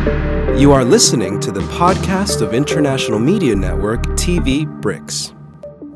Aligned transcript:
You 0.00 0.72
are 0.72 0.82
listening 0.82 1.40
to 1.40 1.52
the 1.52 1.60
podcast 1.60 2.40
of 2.40 2.54
International 2.54 3.18
Media 3.18 3.54
Network 3.54 4.02
TV 4.16 4.64
BRICS. 4.80 5.34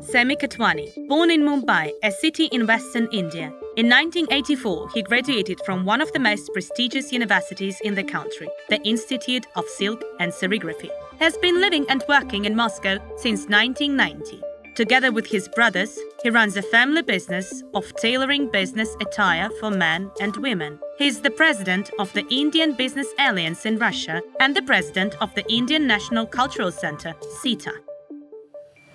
Sammy 0.03 0.35
Kotwani, 0.35 1.07
born 1.07 1.31
in 1.31 1.41
Mumbai, 1.41 1.91
a 2.03 2.11
city 2.11 2.45
in 2.45 2.67
western 2.67 3.07
India. 3.11 3.47
In 3.77 3.89
1984, 3.89 4.89
he 4.91 5.01
graduated 5.01 5.59
from 5.65 5.85
one 5.85 6.01
of 6.01 6.13
the 6.13 6.19
most 6.19 6.53
prestigious 6.53 7.11
universities 7.11 7.81
in 7.81 7.95
the 7.95 8.03
country, 8.03 8.47
the 8.69 8.79
Institute 8.83 9.47
of 9.55 9.65
Silk 9.65 10.03
and 10.19 10.31
Serigraphy. 10.31 10.89
Has 11.17 11.35
been 11.37 11.59
living 11.59 11.85
and 11.89 12.03
working 12.07 12.45
in 12.45 12.55
Moscow 12.55 12.99
since 13.17 13.47
1990. 13.47 14.54
Together 14.75 15.09
with 15.09 15.25
his 15.27 15.47
brothers, 15.47 15.97
he 16.21 16.29
runs 16.29 16.57
a 16.57 16.61
family 16.61 17.01
business 17.01 17.63
of 17.73 17.95
tailoring 17.95 18.49
business 18.51 18.89
attire 18.99 19.49
for 19.61 19.71
men 19.71 20.11
and 20.19 20.35
women. 20.35 20.77
He 20.97 21.07
is 21.07 21.21
the 21.21 21.29
president 21.29 21.91
of 21.97 22.11
the 22.11 22.27
Indian 22.29 22.73
Business 22.73 23.07
Alliance 23.17 23.65
in 23.65 23.77
Russia 23.77 24.21
and 24.41 24.53
the 24.53 24.61
president 24.61 25.15
of 25.21 25.33
the 25.33 25.45
Indian 25.49 25.87
National 25.87 26.25
Cultural 26.25 26.73
Center, 26.73 27.15
SITA. 27.41 27.71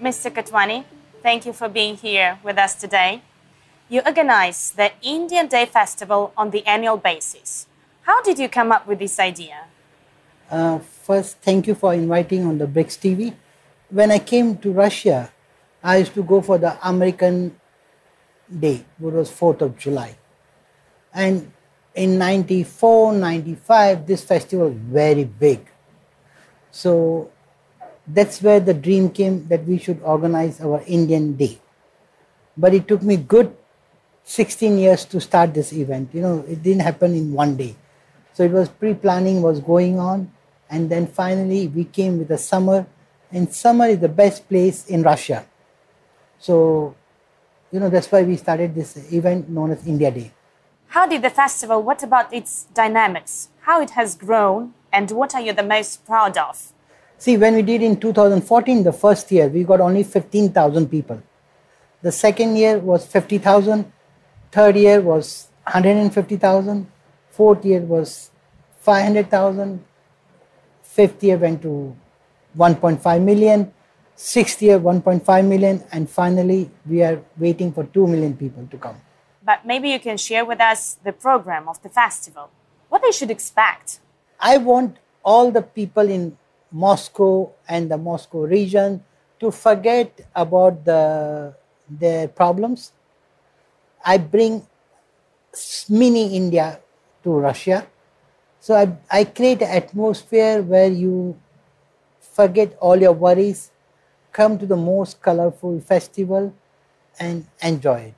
Mr. 0.02 0.30
Kotwani, 0.30 0.84
thank 1.22 1.46
you 1.46 1.54
for 1.54 1.70
being 1.70 1.96
here 1.96 2.38
with 2.42 2.58
us 2.58 2.74
today. 2.74 3.22
You 3.88 4.02
organize 4.04 4.72
the 4.72 4.92
Indian 5.00 5.46
Day 5.46 5.64
Festival 5.64 6.34
on 6.36 6.50
the 6.50 6.66
annual 6.66 6.98
basis. 6.98 7.66
How 8.02 8.20
did 8.22 8.38
you 8.38 8.50
come 8.50 8.70
up 8.70 8.86
with 8.86 8.98
this 8.98 9.18
idea? 9.18 9.64
Uh, 10.50 10.80
first, 10.80 11.38
thank 11.38 11.66
you 11.66 11.74
for 11.74 11.94
inviting 11.94 12.44
on 12.44 12.58
the 12.58 12.66
BRICS 12.66 12.98
TV. 12.98 13.34
When 13.88 14.10
I 14.10 14.18
came 14.18 14.58
to 14.58 14.72
Russia, 14.72 15.32
I 15.82 15.98
used 15.98 16.14
to 16.14 16.22
go 16.22 16.42
for 16.42 16.58
the 16.58 16.76
American 16.86 17.58
Day, 18.58 18.84
which 18.98 19.14
was 19.14 19.30
4th 19.30 19.62
of 19.62 19.78
July. 19.78 20.16
And 21.14 21.52
in 21.94 22.18
94, 22.18 23.14
95, 23.14 24.06
this 24.06 24.22
festival 24.22 24.68
was 24.68 24.76
very 24.76 25.24
big. 25.24 25.66
So 26.70 27.30
that's 28.06 28.42
where 28.42 28.60
the 28.60 28.74
dream 28.74 29.10
came 29.10 29.48
that 29.48 29.64
we 29.64 29.78
should 29.78 30.00
organize 30.02 30.60
our 30.60 30.82
Indian 30.86 31.34
Day. 31.36 31.58
But 32.56 32.74
it 32.74 32.86
took 32.86 33.02
me 33.02 33.16
good 33.16 33.56
16 34.24 34.78
years 34.78 35.04
to 35.06 35.20
start 35.20 35.54
this 35.54 35.72
event. 35.72 36.10
You 36.12 36.20
know, 36.20 36.44
it 36.46 36.62
didn't 36.62 36.82
happen 36.82 37.14
in 37.14 37.32
one 37.32 37.56
day. 37.56 37.74
So 38.34 38.44
it 38.44 38.52
was 38.52 38.68
pre-planning 38.68 39.42
was 39.42 39.60
going 39.60 39.98
on, 39.98 40.30
and 40.68 40.88
then 40.90 41.06
finally 41.06 41.68
we 41.68 41.84
came 41.84 42.18
with 42.18 42.28
the 42.28 42.38
summer, 42.38 42.86
and 43.32 43.52
summer 43.52 43.86
is 43.86 43.98
the 43.98 44.08
best 44.08 44.48
place 44.48 44.86
in 44.86 45.02
Russia 45.02 45.46
so, 46.40 46.94
you 47.70 47.78
know, 47.78 47.90
that's 47.90 48.10
why 48.10 48.22
we 48.22 48.36
started 48.36 48.74
this 48.74 48.96
event 49.12 49.48
known 49.48 49.70
as 49.72 49.86
India 49.86 50.10
Day. 50.10 50.32
How 50.88 51.06
did 51.06 51.22
the 51.22 51.30
festival, 51.30 51.82
what 51.82 52.02
about 52.02 52.32
its 52.32 52.64
dynamics? 52.74 53.50
How 53.60 53.80
it 53.82 53.90
has 53.90 54.16
grown 54.16 54.72
and 54.90 55.10
what 55.10 55.34
are 55.34 55.40
you 55.40 55.52
the 55.52 55.62
most 55.62 56.04
proud 56.06 56.36
of? 56.38 56.72
See, 57.18 57.36
when 57.36 57.54
we 57.54 57.62
did 57.62 57.82
in 57.82 58.00
2014, 58.00 58.82
the 58.82 58.92
first 58.92 59.30
year, 59.30 59.48
we 59.48 59.62
got 59.62 59.80
only 59.80 60.02
15,000 60.02 60.88
people. 60.88 61.22
The 62.00 62.10
second 62.10 62.56
year 62.56 62.78
was 62.78 63.04
50,000. 63.04 63.92
Third 64.50 64.76
year 64.76 65.02
was 65.02 65.48
150,000. 65.64 66.90
Fourth 67.30 67.64
year 67.66 67.80
was 67.82 68.30
500,000. 68.78 69.84
Fifth 70.82 71.22
year 71.22 71.36
went 71.36 71.60
to 71.62 71.94
1.5 72.56 73.22
million 73.22 73.72
sixth 74.20 74.60
year 74.60 74.78
1.5 74.78 75.48
million 75.48 75.82
and 75.92 76.08
finally 76.08 76.70
we 76.86 77.02
are 77.02 77.22
waiting 77.38 77.72
for 77.72 77.84
2 77.84 78.06
million 78.06 78.36
people 78.36 78.66
to 78.70 78.76
come. 78.76 78.96
But 79.42 79.64
maybe 79.64 79.88
you 79.88 79.98
can 79.98 80.18
share 80.18 80.44
with 80.44 80.60
us 80.60 80.98
the 81.02 81.12
program 81.12 81.68
of 81.68 81.80
the 81.82 81.88
festival. 81.88 82.50
What 82.90 83.00
they 83.00 83.12
should 83.12 83.30
expect? 83.30 84.00
I 84.38 84.58
want 84.58 84.98
all 85.24 85.50
the 85.50 85.62
people 85.62 86.10
in 86.10 86.36
moscow 86.70 87.50
and 87.66 87.90
the 87.90 87.96
moscow 87.96 88.40
region 88.44 89.02
to 89.40 89.50
forget 89.50 90.20
about 90.34 90.84
the 90.84 91.54
their 91.88 92.28
problems. 92.28 92.92
I 94.04 94.18
bring 94.18 94.66
mini 95.88 96.36
india 96.36 96.78
to 97.24 97.30
russia. 97.30 97.86
So 98.60 98.76
i, 98.76 98.86
I 99.10 99.24
create 99.24 99.62
an 99.62 99.70
atmosphere 99.82 100.60
where 100.60 100.92
you 100.92 101.40
forget 102.20 102.76
all 102.80 102.96
your 103.00 103.12
worries 103.12 103.70
come 104.32 104.58
to 104.58 104.66
the 104.66 104.76
most 104.76 105.20
colorful 105.22 105.80
festival 105.80 106.54
and 107.18 107.46
enjoy 107.62 108.00
it. 108.00 108.14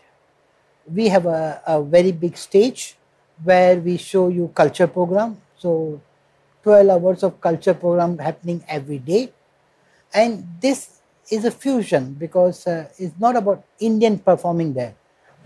We 0.87 1.09
have 1.09 1.27
a, 1.27 1.63
a 1.67 1.83
very 1.83 2.13
big 2.13 2.37
stage 2.37 2.97
where 3.43 3.77
we 3.77 3.97
show 3.97 4.29
you 4.29 4.49
culture 4.55 4.87
program. 4.87 5.41
So 5.57 6.01
12 6.63 6.89
hours 6.91 7.23
of 7.23 7.41
culture 7.41 7.75
program 7.75 8.19
happening 8.19 8.65
every 8.69 8.99
day. 8.99 9.33
And 10.15 10.47
this 10.61 11.01
is 11.31 11.45
a 11.45 11.51
fusion 11.51 12.15
because 12.15 12.67
uh, 12.67 12.89
it's 12.99 13.19
not 13.19 13.37
about 13.37 13.65
Indian 13.81 14.19
performing 14.19 14.75
there. 14.75 14.95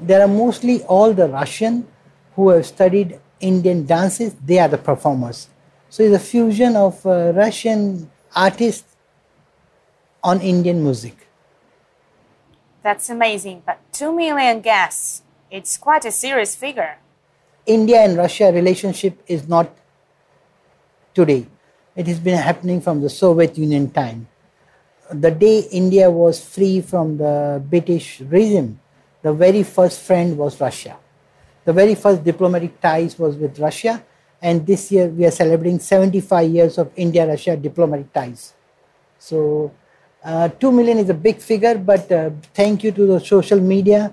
There 0.01 0.21
are 0.21 0.29
mostly 0.29 0.83
all 0.85 1.13
the 1.13 1.29
Russian 1.29 1.87
who 2.35 2.51
have 2.51 2.67
studied 2.67 3.21
Indian 3.41 3.87
dances, 3.87 4.35
they 4.45 4.59
are 4.59 4.69
the 4.69 4.79
performers. 4.79 5.49
So 5.89 6.03
it's 6.03 6.17
a 6.17 6.19
fusion 6.19 6.77
of 6.77 7.05
uh, 7.07 7.33
Russian 7.35 8.11
artists 8.35 8.96
on 10.23 10.41
Indian 10.41 10.83
music. 10.83 11.29
That's 12.83 13.11
amazing, 13.11 13.63
but 13.67 13.81
2 13.93 14.13
million 14.15 14.61
guests, 14.61 15.23
it's 15.51 15.77
quite 15.77 16.05
a 16.05 16.13
serious 16.13 16.55
figure. 16.55 16.99
India 17.67 18.01
and 18.01 18.17
Russia 18.17 18.53
relationship 18.53 19.23
is 19.27 19.49
not 19.49 19.69
today. 21.15 21.47
It 21.97 22.07
has 22.07 22.21
been 22.21 22.39
happening 22.39 22.81
from 22.81 23.01
the 23.01 23.11
Soviet 23.11 23.59
Union 23.59 23.91
time. 23.91 24.29
The 25.11 25.31
day 25.31 25.61
India 25.73 26.11
was 26.11 26.45
free 26.45 26.81
from 26.81 27.17
the 27.17 27.63
British 27.69 28.21
regime, 28.21 28.79
the 29.23 29.33
very 29.33 29.63
first 29.63 30.01
friend 30.03 30.39
was 30.39 30.61
Russia. 30.61 30.97
The 31.65 31.73
very 31.73 31.97
first 31.97 32.23
diplomatic 32.23 32.81
ties 32.81 33.19
was 33.19 33.35
with 33.35 33.59
Russia, 33.59 34.05
and 34.41 34.65
this 34.65 34.93
year 34.93 35.09
we 35.09 35.27
are 35.27 35.33
celebrating 35.33 35.81
75 35.81 36.49
years 36.49 36.79
of 36.79 36.93
India-Russia 36.95 37.57
diplomatic 37.57 38.13
ties. 38.13 38.55
So 39.19 39.73
uh, 40.27 40.49
2 40.49 40.73
million 40.73 40.99
is 40.99 41.09
a 41.09 41.15
big 41.15 41.39
figure, 41.39 41.79
but 41.79 42.11
uh, 42.11 42.31
thank 42.53 42.83
you 42.83 42.91
to 42.91 43.07
the 43.07 43.21
social 43.21 43.61
media. 43.61 44.13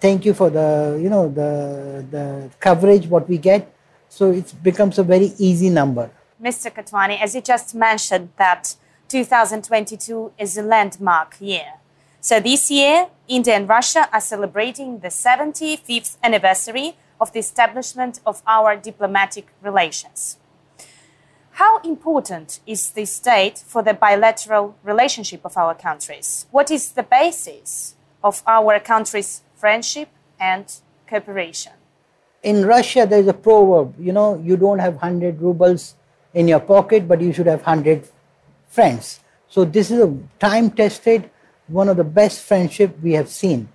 Thank 0.00 0.24
you 0.24 0.34
for 0.34 0.50
the, 0.50 0.98
you 1.00 1.08
know, 1.08 1.28
the, 1.28 2.04
the 2.10 2.50
coverage, 2.58 3.06
what 3.06 3.28
we 3.28 3.38
get. 3.38 3.72
So 4.08 4.32
it 4.32 4.52
becomes 4.60 4.98
a 4.98 5.04
very 5.04 5.32
easy 5.38 5.70
number. 5.70 6.10
Mr. 6.42 6.74
Kotwani, 6.74 7.22
as 7.22 7.34
you 7.34 7.42
just 7.42 7.74
mentioned 7.76 8.30
that 8.38 8.74
2022 9.08 10.32
is 10.36 10.58
a 10.58 10.62
landmark 10.62 11.36
year. 11.38 11.74
So 12.20 12.40
this 12.40 12.68
year, 12.70 13.06
India 13.28 13.54
and 13.54 13.68
Russia 13.68 14.08
are 14.12 14.20
celebrating 14.20 14.98
the 14.98 15.08
75th 15.08 16.16
anniversary 16.24 16.96
of 17.20 17.32
the 17.32 17.38
establishment 17.38 18.20
of 18.26 18.42
our 18.46 18.76
diplomatic 18.76 19.46
relations. 19.62 20.39
How 21.60 21.76
important 21.80 22.60
is 22.66 22.88
this 22.92 23.20
date 23.20 23.58
for 23.58 23.82
the 23.82 23.92
bilateral 23.92 24.76
relationship 24.82 25.42
of 25.44 25.58
our 25.58 25.74
countries? 25.74 26.46
What 26.50 26.70
is 26.70 26.92
the 26.92 27.02
basis 27.02 27.96
of 28.24 28.42
our 28.46 28.80
countries' 28.80 29.42
friendship 29.56 30.08
and 30.40 30.64
cooperation? 31.06 31.72
In 32.42 32.64
Russia, 32.64 33.04
there 33.04 33.20
is 33.20 33.28
a 33.28 33.34
proverb, 33.34 33.94
you 34.00 34.10
know, 34.10 34.40
you 34.42 34.56
don't 34.56 34.78
have 34.78 34.94
100 34.94 35.38
rubles 35.42 35.96
in 36.32 36.48
your 36.48 36.60
pocket, 36.60 37.06
but 37.06 37.20
you 37.20 37.30
should 37.30 37.46
have 37.46 37.60
100 37.60 38.08
friends. 38.68 39.20
So 39.46 39.66
this 39.66 39.90
is 39.90 40.00
a 40.00 40.16
time 40.38 40.70
tested, 40.70 41.28
one 41.66 41.90
of 41.90 41.98
the 41.98 42.04
best 42.04 42.40
friendship 42.40 42.98
we 43.02 43.12
have 43.12 43.28
seen. 43.28 43.68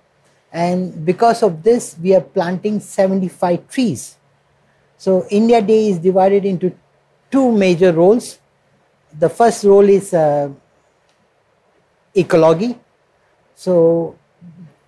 And 0.52 1.06
because 1.06 1.40
of 1.40 1.62
this, 1.62 1.96
we 2.02 2.16
are 2.16 2.20
planting 2.20 2.80
75 2.80 3.68
trees. 3.68 4.16
So 4.96 5.24
India 5.30 5.62
Day 5.62 5.90
is 5.90 5.98
divided 6.00 6.44
into 6.44 6.74
two 7.30 7.52
major 7.52 7.92
roles. 7.92 8.38
The 9.18 9.28
first 9.28 9.64
role 9.64 9.88
is 9.88 10.12
uh, 10.12 10.50
ecology. 12.14 12.78
So 13.54 14.16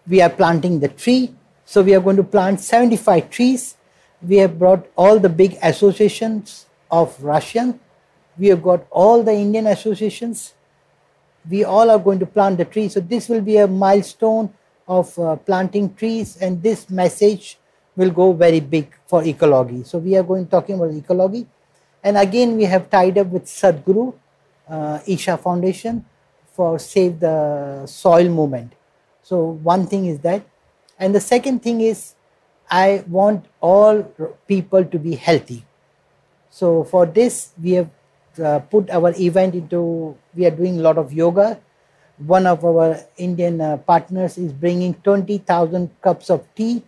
we 0.06 0.20
are 0.20 0.30
planting 0.30 0.80
the 0.80 0.88
tree. 0.88 1.34
So 1.64 1.82
we 1.82 1.94
are 1.94 2.00
going 2.00 2.16
to 2.16 2.24
plant 2.24 2.60
75 2.60 3.30
trees. 3.30 3.76
We 4.22 4.36
have 4.36 4.58
brought 4.58 4.86
all 4.96 5.18
the 5.18 5.28
big 5.28 5.58
associations 5.62 6.66
of 6.90 7.22
Russian. 7.22 7.78
We 8.38 8.48
have 8.48 8.62
got 8.62 8.86
all 8.90 9.22
the 9.22 9.32
Indian 9.32 9.66
associations. 9.66 10.54
We 11.48 11.64
all 11.64 11.90
are 11.90 11.98
going 11.98 12.18
to 12.20 12.26
plant 12.26 12.58
the 12.58 12.64
tree. 12.64 12.88
So 12.88 13.00
this 13.00 13.28
will 13.28 13.40
be 13.40 13.58
a 13.58 13.66
milestone 13.66 14.52
of 14.86 15.16
uh, 15.18 15.36
planting 15.36 15.94
trees, 15.94 16.38
and 16.38 16.62
this 16.62 16.88
message 16.88 17.58
will 17.94 18.10
go 18.10 18.32
very 18.32 18.60
big 18.60 18.94
for 19.06 19.22
ecology. 19.22 19.84
So 19.84 19.98
we 19.98 20.16
are 20.16 20.22
going 20.22 20.46
talking 20.46 20.76
about 20.76 20.92
ecology. 20.92 21.46
And 22.02 22.16
again, 22.16 22.56
we 22.56 22.64
have 22.64 22.90
tied 22.90 23.18
up 23.18 23.28
with 23.28 23.44
Sadhguru, 23.46 24.14
uh, 24.68 25.00
Isha 25.06 25.36
Foundation 25.38 26.04
for 26.52 26.78
Save 26.78 27.20
the 27.20 27.86
Soil 27.86 28.28
movement. 28.28 28.72
So 29.22 29.58
one 29.62 29.86
thing 29.86 30.06
is 30.06 30.20
that. 30.20 30.42
And 30.98 31.14
the 31.14 31.20
second 31.20 31.62
thing 31.62 31.80
is 31.80 32.14
I 32.70 33.04
want 33.08 33.46
all 33.60 34.02
people 34.46 34.84
to 34.84 34.98
be 34.98 35.14
healthy. 35.14 35.64
So 36.50 36.84
for 36.84 37.06
this, 37.06 37.52
we 37.62 37.72
have 37.72 37.90
uh, 38.42 38.58
put 38.60 38.90
our 38.90 39.12
event 39.18 39.54
into. 39.54 40.16
We 40.34 40.46
are 40.46 40.50
doing 40.50 40.78
a 40.78 40.82
lot 40.82 40.98
of 40.98 41.12
yoga. 41.12 41.60
One 42.18 42.46
of 42.46 42.64
our 42.64 42.98
Indian 43.16 43.60
uh, 43.60 43.76
partners 43.78 44.38
is 44.38 44.52
bringing 44.52 44.94
20,000 44.94 45.90
cups 46.02 46.30
of 46.30 46.46
tea, 46.54 46.82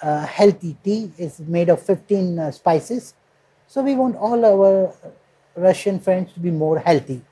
uh, 0.00 0.26
healthy 0.26 0.76
tea. 0.84 1.10
It's 1.18 1.40
made 1.40 1.68
of 1.68 1.82
15 1.82 2.38
uh, 2.38 2.50
spices. 2.52 3.14
So 3.70 3.82
we 3.82 3.94
want 3.94 4.16
all 4.16 4.44
our 4.44 4.92
Russian 5.54 6.00
friends 6.00 6.32
to 6.32 6.40
be 6.40 6.50
more 6.50 6.80
healthy. 6.80 7.22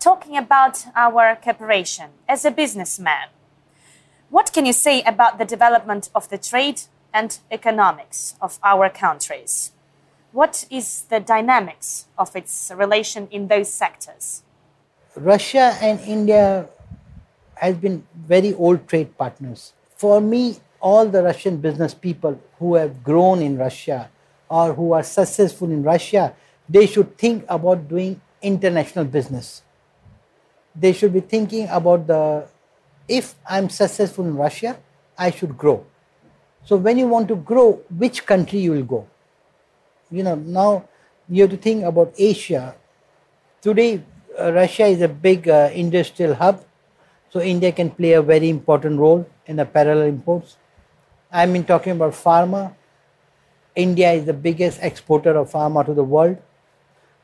Talking 0.00 0.36
about 0.36 0.84
our 0.96 1.36
cooperation 1.36 2.10
as 2.28 2.44
a 2.44 2.50
businessman, 2.50 3.28
what 4.28 4.52
can 4.52 4.66
you 4.66 4.72
say 4.72 5.02
about 5.02 5.38
the 5.38 5.44
development 5.44 6.10
of 6.16 6.28
the 6.30 6.36
trade 6.36 6.80
and 7.14 7.38
economics 7.48 8.34
of 8.42 8.58
our 8.64 8.90
countries? 8.90 9.70
What 10.32 10.66
is 10.68 11.02
the 11.02 11.20
dynamics 11.20 12.06
of 12.18 12.34
its 12.34 12.72
relation 12.74 13.28
in 13.30 13.46
those 13.46 13.72
sectors? 13.72 14.42
Russia 15.14 15.78
and 15.80 16.00
India 16.00 16.66
has 17.54 17.76
been 17.76 18.04
very 18.16 18.52
old 18.54 18.88
trade 18.88 19.16
partners. 19.16 19.74
For 19.94 20.20
me, 20.20 20.56
all 20.80 21.06
the 21.06 21.22
Russian 21.22 21.58
business 21.58 21.94
people 21.94 22.40
who 22.58 22.74
have 22.74 23.04
grown 23.04 23.40
in 23.40 23.56
Russia 23.56 24.10
or 24.52 24.74
who 24.74 24.92
are 24.92 25.02
successful 25.02 25.70
in 25.70 25.82
Russia, 25.82 26.34
they 26.68 26.86
should 26.86 27.16
think 27.16 27.44
about 27.48 27.88
doing 27.88 28.20
international 28.42 29.06
business. 29.06 29.62
They 30.76 30.92
should 30.92 31.12
be 31.12 31.20
thinking 31.20 31.68
about 31.68 32.06
the 32.06 32.48
if 33.08 33.34
I'm 33.48 33.68
successful 33.68 34.26
in 34.26 34.36
Russia, 34.36 34.76
I 35.16 35.30
should 35.30 35.56
grow. 35.56 35.84
So 36.64 36.76
when 36.76 36.98
you 36.98 37.08
want 37.08 37.28
to 37.28 37.36
grow, 37.36 37.80
which 38.02 38.26
country 38.26 38.58
you 38.58 38.72
will 38.72 38.84
go? 38.84 39.06
You 40.10 40.22
know, 40.22 40.34
now 40.34 40.88
you 41.28 41.42
have 41.42 41.50
to 41.50 41.56
think 41.56 41.84
about 41.84 42.12
Asia. 42.18 42.74
Today, 43.62 44.02
uh, 44.38 44.52
Russia 44.52 44.84
is 44.84 45.00
a 45.00 45.08
big 45.08 45.48
uh, 45.48 45.70
industrial 45.72 46.34
hub, 46.34 46.62
so 47.30 47.40
India 47.40 47.72
can 47.72 47.90
play 47.90 48.12
a 48.12 48.22
very 48.22 48.50
important 48.50 48.98
role 48.98 49.26
in 49.46 49.56
the 49.56 49.64
parallel 49.64 50.08
imports. 50.08 50.56
I 51.30 51.46
mean, 51.46 51.64
talking 51.64 51.92
about 51.92 52.12
pharma. 52.12 52.74
India 53.74 54.12
is 54.12 54.26
the 54.26 54.32
biggest 54.34 54.78
exporter 54.82 55.36
of 55.36 55.50
pharma 55.50 55.84
to 55.86 55.94
the 55.94 56.04
world. 56.04 56.36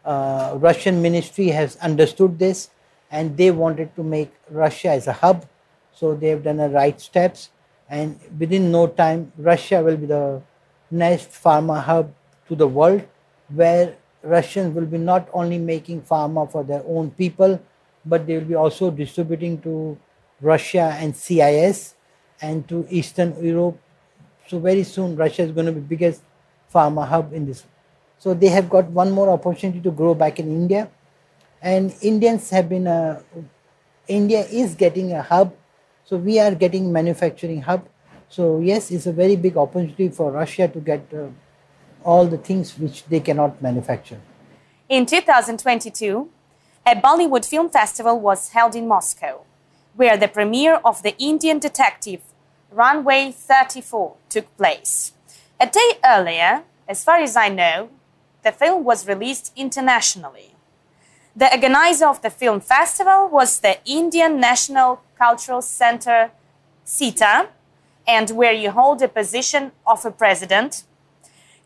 Uh, 0.04 0.54
Russian 0.56 1.02
ministry 1.02 1.48
has 1.48 1.76
understood 1.76 2.38
this, 2.38 2.70
and 3.10 3.36
they 3.36 3.50
wanted 3.50 3.94
to 3.96 4.02
make 4.02 4.32
Russia 4.50 4.90
as 4.90 5.06
a 5.06 5.12
hub. 5.12 5.46
So 5.92 6.14
they 6.14 6.28
have 6.28 6.44
done 6.44 6.56
the 6.56 6.68
right 6.68 6.98
steps, 7.00 7.50
and 7.88 8.18
within 8.38 8.70
no 8.70 8.86
time, 8.86 9.32
Russia 9.36 9.82
will 9.82 9.96
be 9.96 10.06
the 10.06 10.40
next 10.90 11.30
pharma 11.30 11.82
hub 11.82 12.12
to 12.48 12.54
the 12.54 12.66
world, 12.66 13.02
where 13.48 13.96
Russians 14.22 14.74
will 14.74 14.86
be 14.86 14.98
not 14.98 15.28
only 15.32 15.58
making 15.58 16.02
pharma 16.02 16.50
for 16.50 16.64
their 16.64 16.82
own 16.86 17.10
people, 17.10 17.60
but 18.06 18.26
they 18.26 18.38
will 18.38 18.46
be 18.46 18.54
also 18.54 18.90
distributing 18.90 19.60
to 19.62 19.98
Russia 20.40 20.96
and 20.98 21.14
CIS 21.14 21.94
and 22.40 22.66
to 22.68 22.86
Eastern 22.88 23.34
Europe. 23.44 23.78
So 24.46 24.58
very 24.58 24.84
soon, 24.84 25.16
Russia 25.16 25.42
is 25.42 25.52
going 25.52 25.66
to 25.66 25.72
be 25.72 25.80
biggest 25.80 26.22
pharma 26.74 27.06
hub 27.06 27.32
in 27.32 27.46
this. 27.46 27.64
So 28.18 28.34
they 28.34 28.48
have 28.48 28.68
got 28.68 28.86
one 28.90 29.10
more 29.10 29.30
opportunity 29.30 29.80
to 29.80 29.90
grow 29.90 30.14
back 30.14 30.38
in 30.38 30.48
India, 30.48 30.88
and 31.62 31.94
Indians 32.02 32.50
have 32.50 32.68
been 32.68 32.86
a. 32.86 33.22
India 34.06 34.46
is 34.46 34.74
getting 34.74 35.12
a 35.12 35.22
hub, 35.22 35.54
so 36.04 36.16
we 36.16 36.38
are 36.40 36.54
getting 36.54 36.92
manufacturing 36.92 37.62
hub. 37.62 37.86
So 38.28 38.60
yes, 38.60 38.90
it's 38.90 39.06
a 39.06 39.12
very 39.12 39.36
big 39.36 39.56
opportunity 39.56 40.08
for 40.08 40.32
Russia 40.32 40.68
to 40.68 40.80
get. 40.80 41.12
Uh, 41.12 41.28
all 42.04 42.26
the 42.26 42.38
things 42.38 42.78
which 42.78 43.04
they 43.06 43.20
cannot 43.20 43.60
manufacture. 43.60 44.20
In 44.88 45.04
2022, 45.06 46.28
a 46.86 46.94
Bollywood 46.94 47.44
film 47.44 47.68
festival 47.68 48.18
was 48.18 48.50
held 48.50 48.74
in 48.74 48.88
Moscow, 48.88 49.42
where 49.94 50.16
the 50.16 50.28
premiere 50.28 50.76
of 50.84 51.02
the 51.02 51.14
Indian 51.18 51.58
detective 51.58 52.22
Runway 52.70 53.32
34 53.32 54.14
took 54.28 54.56
place. 54.56 55.12
A 55.60 55.66
day 55.66 55.98
earlier, 56.04 56.62
as 56.86 57.04
far 57.04 57.16
as 57.18 57.36
I 57.36 57.48
know, 57.48 57.90
the 58.42 58.52
film 58.52 58.84
was 58.84 59.08
released 59.08 59.52
internationally. 59.56 60.54
The 61.34 61.52
organizer 61.52 62.06
of 62.06 62.22
the 62.22 62.30
film 62.30 62.60
festival 62.60 63.28
was 63.28 63.60
the 63.60 63.78
Indian 63.84 64.40
National 64.40 65.02
Cultural 65.16 65.62
Center, 65.62 66.30
SITA, 66.84 67.48
and 68.06 68.30
where 68.30 68.52
you 68.52 68.70
hold 68.70 69.00
the 69.00 69.08
position 69.08 69.72
of 69.86 70.04
a 70.04 70.10
president 70.10 70.84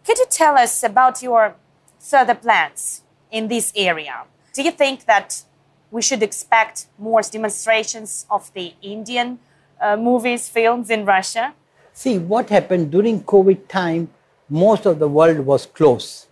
could 0.05 0.19
you 0.19 0.27
tell 0.29 0.59
us 0.59 0.83
about 0.83 1.23
your 1.23 1.55
further 2.01 2.35
plans 2.35 3.03
in 3.31 3.47
this 3.47 3.73
area? 3.77 4.25
Do 4.53 4.63
you 4.63 4.73
think 4.73 5.05
that 5.05 5.45
we 5.93 6.03
should 6.03 6.23
expect 6.23 6.87
more 6.99 7.23
demonstrations 7.23 8.27
of 8.29 8.53
the 8.53 8.75
Indian 8.83 9.39
uh, 9.81 9.97
movies, 9.97 10.49
films 10.49 10.91
in 10.91 11.05
Russia? 11.05 11.55
See, 11.93 12.19
what 12.19 12.51
happened 12.51 12.91
during 12.91 13.23
COVID 13.25 13.69
time, 13.69 14.11
most 14.49 14.87
of 14.87 14.99
the 14.99 15.09
world 15.09 15.41
was 15.41 15.67
closed. 15.67 16.27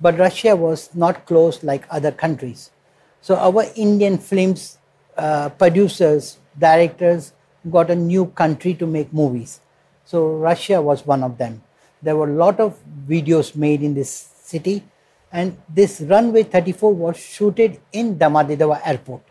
But 0.00 0.18
Russia 0.18 0.54
was 0.54 0.94
not 0.94 1.26
closed 1.26 1.62
like 1.62 1.86
other 1.90 2.12
countries. 2.12 2.70
So 3.20 3.36
our 3.36 3.64
Indian 3.74 4.18
films 4.18 4.78
uh, 5.16 5.48
producers, 5.48 6.38
directors 6.58 7.32
got 7.70 7.90
a 7.90 7.94
new 7.94 8.26
country 8.26 8.74
to 8.74 8.86
make 8.86 9.12
movies. 9.12 9.60
So 10.04 10.28
Russia 10.28 10.80
was 10.80 11.06
one 11.06 11.24
of 11.24 11.38
them 11.38 11.62
there 12.02 12.16
were 12.16 12.28
a 12.28 12.34
lot 12.34 12.60
of 12.60 12.78
videos 13.08 13.54
made 13.56 13.82
in 13.82 13.94
this 13.94 14.10
city 14.10 14.82
and 15.32 15.56
this 15.68 16.00
runway 16.00 16.42
34 16.42 16.94
was 16.94 17.16
shooted 17.16 17.80
in 17.92 18.18
Domodedovo 18.18 18.80
airport 18.84 19.22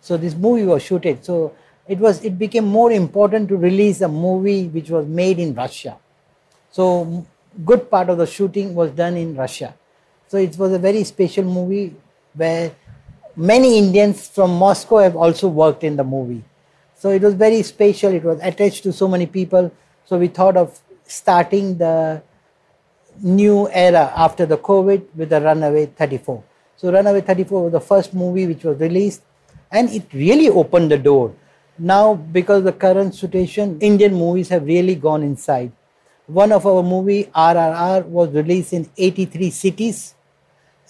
so 0.00 0.16
this 0.16 0.34
movie 0.34 0.64
was 0.64 0.82
shooted 0.82 1.24
so 1.24 1.54
it 1.94 1.98
was 1.98 2.22
it 2.24 2.38
became 2.38 2.66
more 2.78 2.90
important 2.92 3.48
to 3.52 3.56
release 3.56 4.00
a 4.00 4.08
movie 4.08 4.68
which 4.68 4.90
was 4.90 5.06
made 5.06 5.38
in 5.44 5.54
russia. 5.54 5.96
So 6.70 7.26
good 7.64 7.90
part 7.90 8.10
of 8.10 8.18
the 8.18 8.26
shooting 8.26 8.74
was 8.74 8.90
done 8.92 9.16
in 9.16 9.34
russia. 9.34 9.74
So 10.28 10.38
it 10.38 10.56
was 10.56 10.72
a 10.72 10.78
very 10.78 11.02
special 11.04 11.44
movie 11.44 11.96
where 12.34 12.70
many 13.36 13.76
indians 13.78 14.28
from 14.28 14.56
moscow 14.64 14.98
have 14.98 15.16
also 15.16 15.48
worked 15.48 15.82
in 15.82 15.96
the 15.96 16.04
movie. 16.04 16.44
So 16.94 17.10
it 17.10 17.22
was 17.22 17.34
very 17.34 17.62
special. 17.62 18.12
It 18.12 18.24
was 18.24 18.38
attached 18.40 18.82
to 18.84 18.92
so 18.92 19.08
many 19.08 19.26
people. 19.26 19.72
So 20.04 20.18
we 20.18 20.28
thought 20.28 20.56
of 20.56 20.78
starting 21.06 21.78
the 21.78 22.22
new 23.22 23.68
era 23.70 24.12
after 24.16 24.46
the 24.46 24.58
COVID 24.58 25.06
with 25.14 25.30
the 25.30 25.40
Runaway 25.40 25.86
34. 25.86 26.42
So, 26.76 26.92
Runaway 26.92 27.20
34 27.20 27.64
was 27.64 27.72
the 27.72 27.80
first 27.80 28.14
movie 28.14 28.46
which 28.46 28.64
was 28.64 28.78
released 28.78 29.22
and 29.70 29.90
it 29.90 30.12
really 30.12 30.48
opened 30.48 30.90
the 30.90 30.98
door. 30.98 31.34
Now, 31.82 32.12
because 32.12 32.64
the 32.64 32.74
current 32.74 33.14
situation, 33.14 33.78
Indian 33.80 34.12
movies 34.12 34.50
have 34.50 34.66
really 34.66 34.94
gone 34.94 35.22
inside. 35.22 35.72
One 36.26 36.52
of 36.52 36.66
our 36.66 36.82
movie, 36.82 37.24
RRR, 37.34 38.04
was 38.04 38.28
released 38.32 38.74
in 38.74 38.90
83 38.98 39.48
cities 39.48 40.14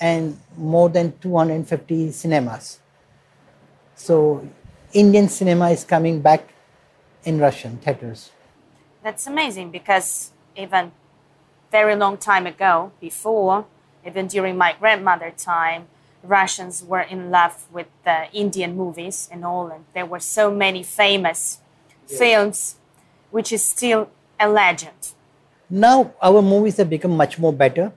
and 0.01 0.37
more 0.57 0.89
than 0.89 1.17
250 1.21 2.11
cinemas. 2.11 2.81
So, 3.95 4.45
Indian 4.93 5.29
cinema 5.29 5.71
is 5.71 5.85
coming 5.85 6.21
back 6.21 6.49
in 7.23 7.39
Russian 7.39 7.77
theaters. 7.79 8.33
That's 9.05 9.29
amazing 9.29 9.71
because 9.71 10.33
even 10.57 10.91
very 11.71 11.95
long 11.95 12.17
time 12.17 12.49
ago, 12.49 12.91
before, 13.01 13.65
even 14.05 14.27
during 14.27 14.59
my 14.59 14.75
grandmother 14.77 15.31
time, 15.37 15.87
Russians 16.23 16.83
were 16.83 17.01
in 17.01 17.31
love 17.31 17.67
with 17.73 17.87
the 18.05 18.31
Indian 18.33 18.77
movies 18.77 19.29
and 19.33 19.45
all, 19.45 19.69
and 19.69 19.85
there 19.95 20.07
were 20.07 20.21
so 20.21 20.51
many 20.51 20.83
famous 20.83 21.61
yes. 22.09 22.19
films, 22.19 22.77
which 23.31 23.53
is 23.53 23.65
still 23.65 24.11
a 24.39 24.49
legend. 24.49 25.15
Now 25.69 26.13
our 26.21 26.43
movies 26.43 26.77
have 26.79 26.91
become 26.91 27.17
much 27.17 27.39
more 27.39 27.53
better. 27.53 27.93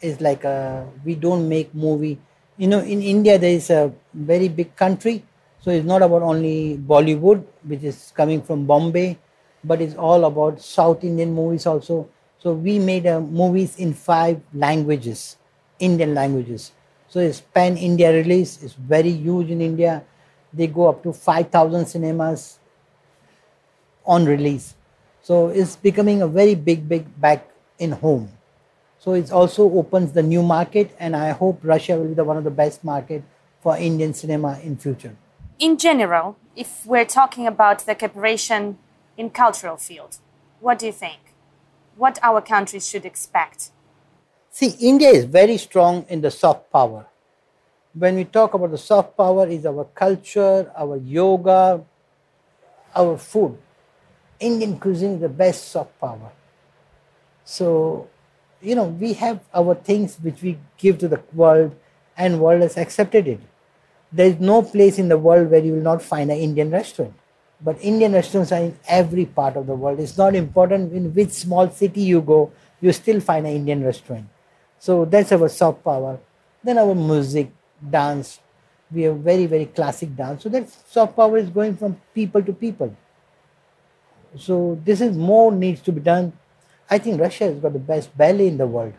It's 0.00 0.20
like 0.20 0.44
a, 0.44 0.86
uh, 0.86 0.90
we 1.04 1.14
don't 1.14 1.48
make 1.48 1.74
movie. 1.74 2.18
You 2.56 2.68
know, 2.68 2.80
in 2.80 3.02
India 3.02 3.38
there 3.38 3.52
is 3.52 3.70
a 3.70 3.92
very 4.14 4.48
big 4.48 4.74
country, 4.76 5.24
so 5.60 5.70
it's 5.70 5.86
not 5.86 6.02
about 6.02 6.22
only 6.22 6.78
Bollywood, 6.78 7.44
which 7.62 7.84
is 7.84 8.12
coming 8.16 8.42
from 8.42 8.66
Bombay 8.66 9.18
but 9.64 9.80
it's 9.80 9.94
all 9.94 10.24
about 10.24 10.60
South 10.60 11.04
Indian 11.04 11.34
movies 11.34 11.66
also. 11.66 12.08
So 12.38 12.54
we 12.54 12.78
made 12.78 13.06
uh, 13.06 13.20
movies 13.20 13.76
in 13.76 13.92
five 13.92 14.40
languages, 14.54 15.36
Indian 15.78 16.14
languages. 16.14 16.72
So 17.10 17.20
it's 17.20 17.40
pan 17.40 17.76
India 17.76 18.12
release. 18.12 18.62
is 18.62 18.72
very 18.72 19.10
huge 19.10 19.50
in 19.50 19.60
India. 19.60 20.02
They 20.52 20.66
go 20.66 20.88
up 20.88 21.02
to 21.02 21.12
5,000 21.12 21.86
cinemas 21.86 22.58
on 24.06 24.24
release. 24.24 24.74
So 25.22 25.48
it's 25.48 25.76
becoming 25.76 26.22
a 26.22 26.26
very 26.26 26.54
big, 26.54 26.88
big 26.88 27.04
back 27.20 27.46
in 27.78 27.92
home. 27.92 28.30
So 28.98 29.12
it 29.12 29.30
also 29.30 29.70
opens 29.70 30.12
the 30.12 30.22
new 30.22 30.42
market, 30.42 30.94
and 30.98 31.16
I 31.16 31.30
hope 31.30 31.60
Russia 31.62 31.96
will 31.96 32.08
be 32.08 32.14
the, 32.14 32.24
one 32.24 32.36
of 32.36 32.44
the 32.44 32.50
best 32.50 32.84
market 32.84 33.22
for 33.60 33.76
Indian 33.76 34.14
cinema 34.14 34.58
in 34.62 34.76
future. 34.76 35.16
In 35.58 35.76
general, 35.76 36.36
if 36.56 36.86
we're 36.86 37.04
talking 37.04 37.46
about 37.46 37.86
the 37.86 37.94
cooperation 37.94 38.78
in 39.20 39.28
cultural 39.28 39.76
field. 39.76 40.16
What 40.60 40.78
do 40.78 40.86
you 40.86 40.92
think? 40.92 41.20
What 41.96 42.18
our 42.22 42.40
countries 42.40 42.88
should 42.88 43.04
expect? 43.04 43.70
See, 44.52 44.74
India 44.80 45.08
is 45.10 45.24
very 45.24 45.56
strong 45.56 46.04
in 46.08 46.20
the 46.20 46.30
soft 46.30 46.72
power. 46.72 47.06
When 47.94 48.16
we 48.16 48.24
talk 48.24 48.54
about 48.54 48.72
the 48.72 48.78
soft 48.78 49.16
power, 49.16 49.46
is 49.46 49.64
our 49.64 49.84
culture, 49.94 50.70
our 50.76 50.96
yoga, 50.96 51.84
our 52.94 53.16
food. 53.16 53.56
Indian 54.40 54.78
cuisine 54.78 55.14
is 55.14 55.20
the 55.20 55.28
best 55.28 55.68
soft 55.68 55.98
power. 56.00 56.32
So, 57.44 58.08
you 58.60 58.74
know, 58.74 58.84
we 58.84 59.12
have 59.14 59.40
our 59.54 59.74
things 59.74 60.16
which 60.20 60.42
we 60.42 60.58
give 60.78 60.98
to 60.98 61.08
the 61.08 61.22
world, 61.32 61.74
and 62.16 62.40
world 62.40 62.62
has 62.62 62.76
accepted 62.76 63.28
it. 63.28 63.40
There 64.12 64.26
is 64.26 64.40
no 64.40 64.62
place 64.62 64.98
in 64.98 65.08
the 65.08 65.18
world 65.18 65.50
where 65.50 65.60
you 65.60 65.74
will 65.74 65.82
not 65.82 66.02
find 66.02 66.30
an 66.30 66.38
Indian 66.38 66.70
restaurant. 66.70 67.14
But 67.62 67.78
Indian 67.80 68.12
restaurants 68.12 68.50
are 68.50 68.60
in 68.60 68.78
every 68.88 69.26
part 69.26 69.56
of 69.56 69.66
the 69.66 69.74
world. 69.74 70.00
It's 70.00 70.18
not 70.18 70.34
important 70.34 70.92
in 70.92 71.14
which 71.14 71.30
small 71.30 71.70
city 71.70 72.00
you 72.00 72.20
go, 72.20 72.50
you 72.80 72.92
still 72.92 73.20
find 73.20 73.46
an 73.46 73.54
Indian 73.54 73.84
restaurant. 73.84 74.26
So 74.80 75.04
that's 75.04 75.30
our 75.30 75.48
soft 75.48 75.84
power. 75.84 76.18
Then 76.64 76.78
our 76.78 76.94
music, 76.94 77.50
dance. 77.90 78.40
We 78.90 79.02
have 79.02 79.18
very, 79.18 79.46
very 79.46 79.66
classic 79.66 80.16
dance. 80.16 80.42
So 80.42 80.48
that 80.48 80.68
soft 80.68 81.14
power 81.14 81.36
is 81.36 81.50
going 81.50 81.76
from 81.76 82.00
people 82.14 82.42
to 82.42 82.52
people. 82.52 82.96
So 84.36 84.80
this 84.84 85.00
is 85.00 85.16
more 85.16 85.52
needs 85.52 85.82
to 85.82 85.92
be 85.92 86.00
done. 86.00 86.32
I 86.88 86.98
think 86.98 87.20
Russia 87.20 87.44
has 87.44 87.58
got 87.58 87.72
the 87.74 87.78
best 87.78 88.16
ballet 88.16 88.48
in 88.48 88.56
the 88.56 88.66
world. 88.66 88.94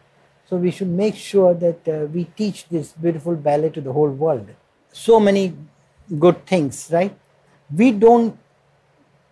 So 0.48 0.58
we 0.58 0.70
should 0.70 0.88
make 0.90 1.16
sure 1.16 1.54
that 1.56 1.88
uh, 1.88 2.06
we 2.06 2.26
teach 2.26 2.68
this 2.70 2.92
beautiful 2.92 3.36
ballet 3.36 3.70
to 3.72 3.82
the 3.82 3.92
whole 3.92 4.10
world. 4.10 4.48
So 4.92 5.20
many 5.20 5.56
good 6.20 6.46
things, 6.46 6.90
right? 6.92 7.18
We 7.76 7.92
don't 7.92 8.38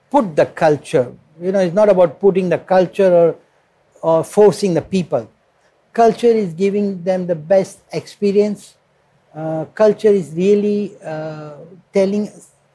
put 0.09 0.35
the 0.35 0.45
culture. 0.47 1.13
You 1.39 1.51
know, 1.51 1.59
it's 1.59 1.75
not 1.75 1.89
about 1.89 2.19
putting 2.19 2.49
the 2.49 2.57
culture 2.57 3.13
or, 3.13 3.35
or 4.01 4.23
forcing 4.23 4.73
the 4.73 4.81
people. 4.81 5.29
Culture 5.93 6.27
is 6.27 6.53
giving 6.53 7.03
them 7.03 7.27
the 7.27 7.35
best 7.35 7.79
experience. 7.91 8.75
Uh, 9.35 9.65
culture 9.75 10.09
is 10.09 10.31
really 10.33 10.93
uh, 11.03 11.55
telling 11.93 12.29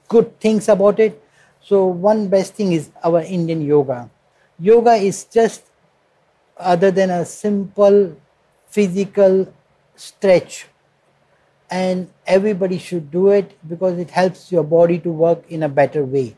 good 0.08 0.38
things 0.40 0.68
about 0.68 1.00
it. 1.00 1.20
So, 1.62 1.86
one 1.86 2.28
best 2.28 2.54
thing 2.54 2.72
is 2.72 2.90
our 3.02 3.22
Indian 3.22 3.62
yoga. 3.62 4.10
Yoga 4.58 4.94
is 4.94 5.24
just 5.24 5.62
other 6.56 6.90
than 6.90 7.10
a 7.10 7.24
simple 7.24 8.16
physical 8.68 9.52
stretch 9.96 10.66
and 11.70 12.08
everybody 12.26 12.78
should 12.78 13.10
do 13.10 13.28
it 13.30 13.52
because 13.68 13.98
it 13.98 14.10
helps 14.10 14.52
your 14.52 14.62
body 14.62 14.98
to 14.98 15.10
work 15.10 15.42
in 15.48 15.62
a 15.62 15.68
better 15.68 16.04
way 16.04 16.34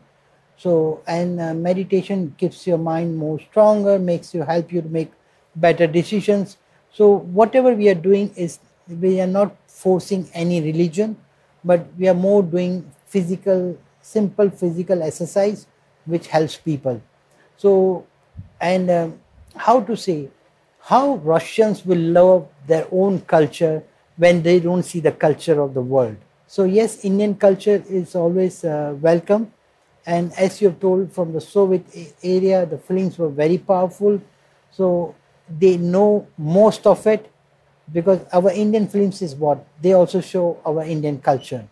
so, 0.58 1.02
and 1.06 1.40
uh, 1.40 1.54
meditation 1.54 2.34
keeps 2.36 2.66
your 2.66 2.78
mind 2.78 3.16
more 3.16 3.40
stronger, 3.40 3.98
makes 3.98 4.34
you 4.34 4.42
help 4.42 4.72
you 4.72 4.82
to 4.82 4.88
make 4.90 5.12
better 5.56 5.86
decisions. 5.86 6.58
So, 6.96 7.08
whatever 7.38 7.74
we 7.74 7.88
are 7.88 8.00
doing 8.08 8.32
is 8.36 8.58
we 8.88 9.20
are 9.20 9.26
not 9.26 9.54
forcing 9.66 10.28
any 10.32 10.60
religion, 10.62 11.16
but 11.64 11.86
we 11.98 12.08
are 12.08 12.14
more 12.14 12.42
doing 12.42 12.90
physical, 13.06 13.76
simple 14.00 14.48
physical 14.50 15.02
exercise 15.02 15.66
which 16.06 16.28
helps 16.28 16.56
people. 16.56 17.00
So, 17.56 18.06
and 18.60 18.90
um, 18.90 19.20
how 19.56 19.80
to 19.80 19.96
say, 19.96 20.28
how 20.80 21.16
Russians 21.16 21.84
will 21.84 21.98
love 21.98 22.48
their 22.66 22.86
own 22.90 23.20
culture 23.22 23.82
when 24.16 24.42
they 24.42 24.60
don't 24.60 24.82
see 24.82 25.00
the 25.00 25.12
culture 25.12 25.60
of 25.60 25.74
the 25.74 25.82
world. 25.82 26.16
So, 26.46 26.64
yes, 26.64 27.04
Indian 27.04 27.34
culture 27.34 27.82
is 27.88 28.14
always 28.14 28.64
uh, 28.64 28.94
welcome 29.00 29.52
and 30.06 30.32
as 30.38 30.60
you 30.60 30.68
have 30.68 30.80
told 30.80 31.12
from 31.12 31.32
the 31.32 31.40
Soviet 31.40 31.84
area, 32.22 32.64
the 32.64 32.78
films 32.78 33.18
were 33.18 33.28
very 33.28 33.58
powerful. 33.58 34.20
So 34.70 35.14
they 35.48 35.76
know 35.76 36.26
most 36.36 36.86
of 36.86 37.06
it 37.06 37.30
because 37.92 38.20
our 38.32 38.50
Indian 38.50 38.88
films 38.88 39.22
is 39.22 39.34
what 39.34 39.64
they 39.80 39.92
also 39.92 40.20
show 40.20 40.58
our 40.66 40.82
Indian 40.82 41.18
culture. 41.20 41.66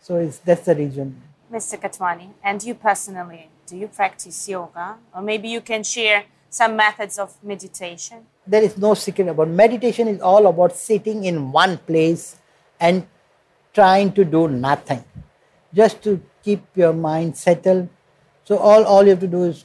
So 0.00 0.16
it's, 0.16 0.38
that's 0.38 0.66
the 0.66 0.74
reason. 0.74 1.20
Mr. 1.52 1.80
Kotwani, 1.80 2.30
and 2.44 2.62
you 2.62 2.74
personally, 2.74 3.48
do 3.66 3.76
you 3.76 3.88
practice 3.88 4.48
yoga? 4.48 4.96
Or 5.14 5.22
maybe 5.22 5.48
you 5.48 5.60
can 5.60 5.82
share 5.82 6.24
some 6.48 6.76
methods 6.76 7.18
of 7.18 7.36
meditation? 7.42 8.26
There 8.46 8.62
is 8.62 8.76
no 8.76 8.94
secret 8.94 9.28
about 9.28 9.48
meditation 9.48 10.08
is 10.08 10.20
all 10.20 10.46
about 10.46 10.76
sitting 10.76 11.24
in 11.24 11.52
one 11.52 11.78
place 11.78 12.36
and 12.78 13.06
trying 13.72 14.12
to 14.12 14.24
do 14.24 14.48
nothing. 14.48 15.04
Just 15.72 16.02
to 16.02 16.20
keep 16.42 16.62
your 16.74 16.92
mind 16.92 17.36
settled. 17.36 17.88
So 18.44 18.58
all, 18.58 18.84
all 18.84 19.04
you 19.04 19.10
have 19.10 19.20
to 19.20 19.28
do 19.28 19.44
is 19.44 19.64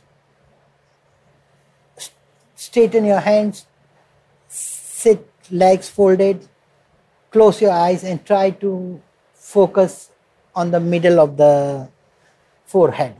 straighten 2.55 3.05
your 3.05 3.19
hands, 3.19 3.65
sit 4.47 5.27
legs 5.51 5.89
folded, 5.89 6.47
close 7.31 7.61
your 7.61 7.71
eyes 7.71 8.03
and 8.03 8.25
try 8.25 8.49
to 8.49 9.01
focus 9.33 10.09
on 10.55 10.71
the 10.71 10.79
middle 10.79 11.19
of 11.19 11.37
the 11.37 11.87
forehead 12.65 13.15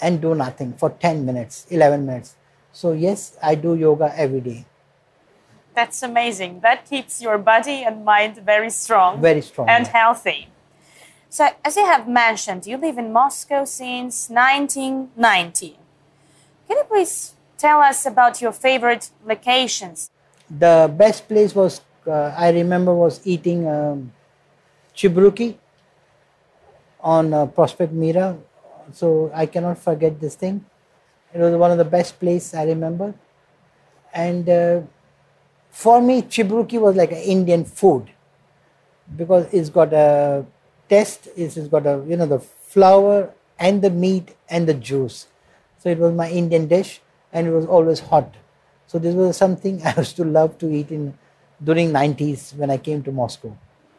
and 0.00 0.20
do 0.20 0.34
nothing 0.34 0.72
for 0.72 0.90
10 0.90 1.24
minutes, 1.24 1.66
11 1.70 2.04
minutes. 2.04 2.34
So 2.72 2.92
yes, 2.92 3.36
I 3.42 3.54
do 3.54 3.74
yoga 3.74 4.12
every 4.16 4.40
day. 4.40 4.64
That's 5.74 6.02
amazing. 6.02 6.60
That 6.60 6.84
keeps 6.88 7.22
your 7.22 7.38
body 7.38 7.84
and 7.84 8.04
mind 8.04 8.36
very 8.36 8.70
strong. 8.70 9.20
Very 9.20 9.40
strong. 9.40 9.68
And 9.68 9.86
healthy. 9.86 10.48
So, 11.28 11.48
as 11.64 11.76
you 11.76 11.86
have 11.86 12.06
mentioned, 12.06 12.66
you 12.66 12.76
live 12.76 12.98
in 12.98 13.10
Moscow 13.10 13.64
since 13.64 14.28
1990. 14.28 15.78
Can 16.68 16.76
you 16.76 16.84
please 16.84 17.32
tell 17.62 17.80
us 17.80 18.04
about 18.04 18.42
your 18.42 18.52
favorite 18.52 19.10
locations? 19.24 20.10
The 20.50 20.92
best 21.02 21.28
place 21.28 21.54
was, 21.54 21.80
uh, 22.06 22.34
I 22.46 22.50
remember, 22.50 22.92
was 22.92 23.20
eating 23.24 23.68
um, 23.68 24.12
chibruki 24.96 25.56
on 27.00 27.32
uh, 27.32 27.46
Prospect 27.46 27.92
Mira. 27.92 28.36
So, 28.92 29.30
I 29.32 29.46
cannot 29.46 29.78
forget 29.78 30.20
this 30.20 30.34
thing. 30.34 30.64
It 31.32 31.38
was 31.38 31.54
one 31.54 31.70
of 31.70 31.78
the 31.78 31.84
best 31.84 32.18
places 32.18 32.52
I 32.54 32.64
remember. 32.64 33.14
And 34.12 34.48
uh, 34.48 34.80
for 35.70 36.02
me, 36.02 36.22
chibruki 36.22 36.80
was 36.80 36.96
like 36.96 37.12
an 37.12 37.24
Indian 37.36 37.64
food 37.64 38.10
because 39.16 39.46
it's 39.52 39.68
got 39.68 39.92
a 39.92 40.44
test 40.88 41.28
it's 41.36 41.56
got 41.68 41.86
a 41.86 42.04
you 42.08 42.16
know 42.16 42.26
the 42.26 42.38
flour 42.38 43.30
and 43.58 43.82
the 43.82 43.90
meat 43.90 44.34
and 44.48 44.66
the 44.66 44.74
juice. 44.74 45.26
So 45.78 45.88
it 45.88 45.98
was 45.98 46.12
my 46.14 46.30
Indian 46.30 46.66
dish 46.66 47.00
and 47.32 47.46
it 47.46 47.50
was 47.50 47.66
always 47.66 48.00
hot. 48.00 48.34
So 48.86 48.98
this 48.98 49.14
was 49.14 49.36
something 49.36 49.82
I 49.84 49.94
used 49.96 50.16
to 50.16 50.24
love 50.24 50.58
to 50.58 50.70
eat 50.70 50.90
in 50.90 51.18
during 51.62 51.92
90s 51.92 52.54
when 52.56 52.70
I 52.70 52.78
came 52.78 53.02
to 53.04 53.12
Moscow. 53.12 53.56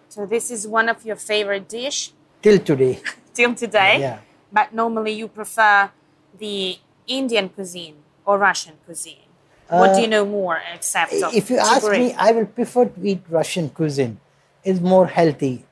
So 0.09 0.25
this 0.25 0.51
is 0.51 0.67
one 0.67 0.89
of 0.89 1.05
your 1.05 1.15
favorite 1.15 1.67
dish? 1.67 2.11
Till 2.41 2.59
today. 2.59 2.99
Till 3.33 3.55
today? 3.55 3.99
Yeah. 3.99 4.19
But 4.51 4.73
normally 4.73 5.13
you 5.13 5.27
prefer 5.27 5.89
the 6.37 6.77
Indian 7.07 7.49
cuisine 7.49 7.95
or 8.25 8.37
Russian 8.37 8.75
cuisine? 8.85 9.29
What 9.67 9.91
uh, 9.91 9.95
do 9.95 10.01
you 10.01 10.07
know 10.07 10.25
more 10.25 10.61
except 10.73 11.13
If 11.13 11.49
you 11.49 11.57
ask 11.57 11.89
me, 11.89 12.13
I 12.13 12.31
will 12.31 12.45
prefer 12.45 12.85
to 12.85 12.99
eat 13.01 13.21
Russian 13.29 13.69
cuisine. 13.69 14.19
It's 14.63 14.79
more 14.79 15.07
healthy 15.07 15.65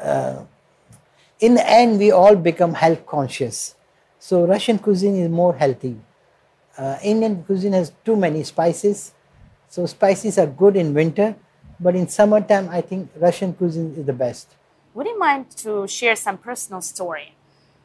uh, 0.00 0.44
in 1.40 1.54
the 1.54 1.68
end, 1.68 1.98
we 1.98 2.10
all 2.10 2.36
become 2.36 2.74
health 2.74 3.06
conscious. 3.06 3.74
So 4.18 4.46
Russian 4.46 4.78
cuisine 4.78 5.16
is 5.16 5.30
more 5.30 5.54
healthy. 5.54 5.96
Uh, 6.78 6.96
Indian 7.02 7.42
cuisine 7.42 7.72
has 7.72 7.92
too 8.04 8.14
many 8.14 8.44
spices. 8.44 9.12
So 9.68 9.84
spices 9.86 10.38
are 10.38 10.46
good 10.46 10.76
in 10.76 10.94
winter, 10.94 11.34
but 11.80 11.96
in 11.96 12.06
summertime, 12.08 12.68
I 12.70 12.80
think 12.80 13.10
Russian 13.16 13.52
cuisine 13.52 13.94
is 13.98 14.06
the 14.06 14.12
best. 14.12 14.54
Would 14.94 15.06
you 15.06 15.18
mind 15.18 15.50
to 15.58 15.86
share 15.88 16.16
some 16.16 16.38
personal 16.38 16.80
story 16.80 17.34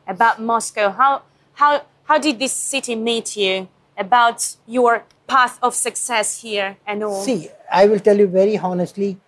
about 0.08 0.40
Moscow? 0.40 0.92
How 0.92 1.24
how 1.54 1.82
how 2.06 2.20
did 2.20 2.40
this 2.40 2.54
city 2.54 2.96
meet 2.96 3.36
you? 3.36 3.68
About 3.96 4.56
your 4.66 5.04
path 5.28 5.60
of 5.62 5.76
success 5.76 6.42
here 6.42 6.78
and 6.88 7.04
all. 7.04 7.22
See, 7.22 7.50
I 7.72 7.86
will 7.86 8.00
tell 8.00 8.18
you 8.18 8.26
very 8.26 8.58
honestly 8.58 9.20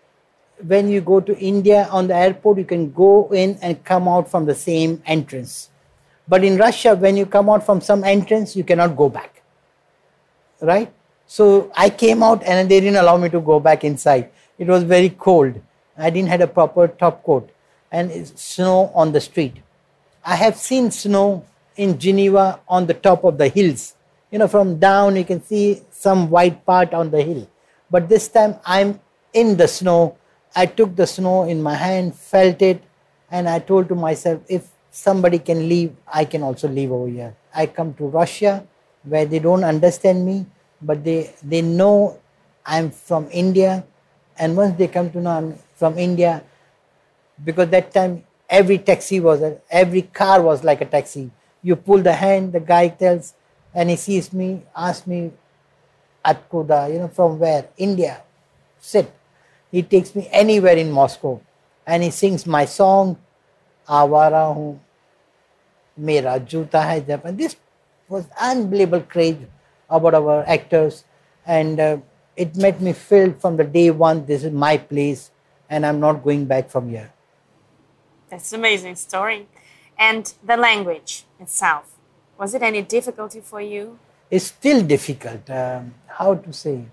when 0.64 0.90
you 0.90 1.02
go 1.02 1.20
to 1.20 1.38
India 1.38 1.88
on 1.92 2.08
the 2.08 2.16
airport, 2.16 2.58
you 2.58 2.66
can 2.66 2.92
go 2.92 3.30
in 3.32 3.58
and 3.62 3.84
come 3.84 4.08
out 4.08 4.30
from 4.30 4.46
the 4.46 4.56
same 4.56 5.02
entrance. 5.06 5.70
But 6.28 6.44
in 6.44 6.58
Russia, 6.58 6.96
when 6.96 7.18
you 7.18 7.26
come 7.26 7.50
out 7.50 7.66
from 7.66 7.82
some 7.82 8.04
entrance, 8.04 8.56
you 8.56 8.64
cannot 8.64 8.96
go 8.96 9.10
back. 9.10 9.35
Right? 10.62 10.92
So 11.28 11.72
I 11.76 11.90
came 11.90 12.24
out 12.24 12.44
and 12.44 12.70
they 12.70 12.80
didn't 12.80 12.98
allow 12.98 13.18
me 13.18 13.30
to 13.30 13.40
go 13.40 13.60
back 13.60 13.84
inside. 13.84 14.30
It 14.58 14.68
was 14.68 14.84
very 14.84 15.10
cold. 15.10 15.60
I 15.98 16.10
didn't 16.10 16.30
have 16.30 16.42
a 16.42 16.48
proper 16.48 16.88
top 16.88 17.24
coat 17.24 17.50
and 17.92 18.28
snow 18.38 18.92
on 18.94 19.12
the 19.12 19.22
street. 19.22 19.58
I 20.24 20.36
have 20.36 20.56
seen 20.56 20.92
snow 20.92 21.46
in 21.78 21.98
Geneva 21.98 22.60
on 22.68 22.86
the 22.88 22.94
top 22.94 23.24
of 23.24 23.38
the 23.38 23.48
hills. 23.48 23.96
You 24.32 24.40
know, 24.40 24.48
from 24.48 24.80
down 24.80 25.16
you 25.16 25.26
can 25.26 25.44
see 25.44 25.82
some 25.92 26.30
white 26.30 26.66
part 26.66 26.94
on 26.94 27.12
the 27.12 27.22
hill. 27.22 27.48
But 27.90 28.10
this 28.10 28.28
time 28.28 28.56
I'm 28.66 29.00
in 29.34 29.58
the 29.58 29.68
snow 29.68 30.18
I 30.58 30.66
took 30.66 30.96
the 30.96 31.06
snow 31.06 31.44
in 31.44 31.62
my 31.62 31.76
hand, 31.76 32.16
felt 32.16 32.62
it, 32.62 32.82
and 33.30 33.50
I 33.50 33.60
told 33.60 33.90
to 33.90 33.96
myself, 33.96 34.42
if 34.48 34.70
somebody 34.90 35.38
can 35.38 35.68
leave, 35.68 35.94
I 36.08 36.24
can 36.24 36.44
also 36.44 36.70
leave 36.70 36.94
over 36.94 37.10
here. 37.10 37.36
I 37.54 37.66
come 37.66 37.94
to 37.96 38.06
Russia 38.06 38.66
where 39.06 39.26
they 39.26 39.40
don't 39.40 39.64
understand 39.64 40.26
me, 40.26 40.46
but 40.82 41.04
they, 41.04 41.34
they 41.44 41.62
know 41.62 42.20
I'm 42.66 42.92
from 42.92 43.28
India. 43.32 43.86
And 44.38 44.58
once 44.58 44.78
they 44.78 44.88
come 44.88 45.12
to 45.12 45.22
know 45.22 45.32
I'm 45.32 45.56
from 45.76 45.98
India, 45.98 46.44
because 47.44 47.70
that 47.70 47.94
time 47.94 48.24
every 48.50 48.78
taxi 48.78 49.20
was 49.20 49.42
a, 49.42 49.58
every 49.70 50.04
car 50.04 50.42
was 50.42 50.64
like 50.64 50.82
a 50.82 50.86
taxi. 50.86 51.32
You 51.62 51.76
pull 51.76 52.00
the 52.02 52.14
hand, 52.14 52.54
the 52.54 52.60
guy 52.60 52.90
tells, 52.90 53.34
and 53.74 53.90
he 53.90 53.96
sees 53.96 54.32
me, 54.34 54.64
asks 54.76 55.08
me, 55.08 55.32
Atkuda, 56.24 56.92
you 56.92 57.00
know, 57.00 57.08
from 57.08 57.40
where? 57.40 57.68
India. 57.78 58.22
Sit. 58.80 59.12
He 59.72 59.84
takes 59.84 60.16
me 60.16 60.28
anywhere 60.32 60.76
in 60.78 60.92
Moscow 60.92 61.42
and 61.86 62.04
he 62.04 62.10
sings 62.10 62.46
my 62.46 62.66
song, 62.66 63.18
Awara 63.88 64.54
Hu, 64.56 64.80
Mera 65.98 66.40
Juta 66.40 66.82
Hai 66.82 67.02
Japan. 67.02 67.38
This 67.38 67.56
was 68.08 68.28
unbelievable 68.40 69.06
craze 69.08 69.38
about 69.90 70.14
our 70.14 70.44
actors 70.48 71.06
and 71.46 71.80
uh, 71.80 71.98
it 72.36 72.56
made 72.56 72.82
me 72.82 72.94
feel 72.94 73.32
from 73.34 73.58
the 73.58 73.64
day 73.64 73.92
one, 73.92 74.26
this 74.26 74.44
is 74.44 74.52
my 74.52 74.78
place 74.78 75.32
and 75.70 75.86
I'm 75.86 76.00
not 76.00 76.24
going 76.24 76.46
back 76.46 76.70
from 76.70 76.90
here. 76.90 77.12
That's 78.30 78.52
an 78.54 78.60
amazing 78.60 78.96
story. 78.96 79.48
And 79.98 80.34
the 80.44 80.58
language 80.58 81.26
itself, 81.40 81.94
was 82.38 82.54
it 82.54 82.62
any 82.62 82.82
difficulty 82.82 83.40
for 83.40 83.62
you? 83.62 83.98
It's 84.30 84.46
still 84.46 84.82
difficult. 84.82 85.50
Um, 85.50 85.94
how 86.08 86.36
to 86.36 86.52
say? 86.52 86.86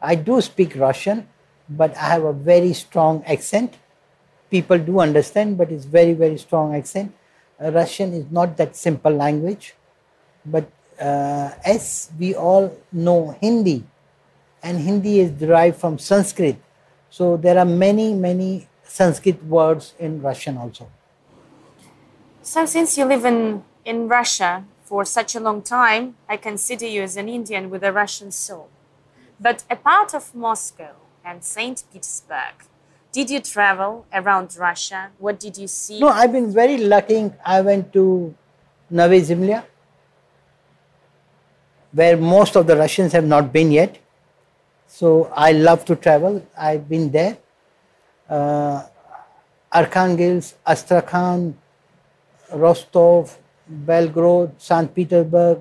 I 0.00 0.16
do 0.16 0.40
speak 0.40 0.74
Russian, 0.74 1.28
but 1.68 1.96
I 1.96 2.08
have 2.08 2.24
a 2.24 2.32
very 2.32 2.72
strong 2.72 3.22
accent. 3.24 3.74
People 4.50 4.78
do 4.78 5.00
understand, 5.00 5.56
but 5.56 5.70
it's 5.70 5.84
very, 5.84 6.14
very 6.14 6.38
strong 6.38 6.74
accent. 6.74 7.14
Uh, 7.62 7.70
Russian 7.70 8.12
is 8.12 8.26
not 8.30 8.56
that 8.56 8.74
simple 8.74 9.12
language, 9.12 9.74
but 10.44 10.70
uh, 11.00 11.50
as 11.64 12.10
we 12.18 12.34
all 12.34 12.76
know 12.92 13.36
Hindi, 13.40 13.84
and 14.62 14.78
Hindi 14.78 15.20
is 15.20 15.30
derived 15.30 15.76
from 15.76 15.98
Sanskrit, 15.98 16.56
so 17.10 17.36
there 17.36 17.58
are 17.58 17.64
many, 17.64 18.14
many 18.14 18.68
Sanskrit 18.84 19.42
words 19.44 19.94
in 19.98 20.22
Russian 20.22 20.56
also. 20.56 20.88
So, 22.42 22.66
since 22.66 22.98
you 22.98 23.04
live 23.04 23.24
in, 23.24 23.62
in 23.84 24.08
Russia 24.08 24.64
for 24.82 25.04
such 25.04 25.34
a 25.34 25.40
long 25.40 25.62
time, 25.62 26.16
I 26.28 26.36
consider 26.36 26.86
you 26.86 27.02
as 27.02 27.16
an 27.16 27.28
Indian 27.28 27.70
with 27.70 27.82
a 27.82 27.92
Russian 27.92 28.30
soul. 28.30 28.68
But 29.40 29.64
apart 29.70 30.14
of 30.14 30.34
Moscow 30.34 30.94
and 31.24 31.42
St. 31.44 31.82
Petersburg, 31.92 32.54
did 33.12 33.30
you 33.30 33.40
travel 33.40 34.06
around 34.12 34.56
Russia? 34.58 35.10
What 35.18 35.38
did 35.38 35.56
you 35.58 35.68
see? 35.68 36.00
No, 36.00 36.08
I've 36.08 36.32
been 36.32 36.52
very 36.52 36.78
lucky. 36.78 37.30
I 37.44 37.60
went 37.60 37.92
to 37.92 38.34
Novaya 38.90 39.20
Zemlya, 39.20 39.64
where 41.92 42.16
most 42.16 42.56
of 42.56 42.66
the 42.66 42.76
Russians 42.76 43.12
have 43.12 43.24
not 43.24 43.52
been 43.52 43.70
yet. 43.70 43.98
So 44.86 45.30
I 45.34 45.52
love 45.52 45.84
to 45.86 45.96
travel. 45.96 46.46
I've 46.56 46.88
been 46.88 47.10
there 47.10 47.38
uh, 48.28 48.82
Arkhangelsk, 49.72 50.54
Astrakhan, 50.66 51.56
Rostov, 52.52 53.38
Belgorod, 53.70 54.52
St. 54.58 54.94
Petersburg, 54.94 55.60